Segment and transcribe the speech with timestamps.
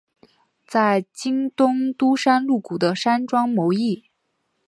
[0.65, 4.05] 在京都东山鹿谷的山庄谋议。